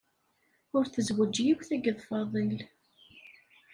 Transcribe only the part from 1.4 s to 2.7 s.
yiwet akked Faḍil.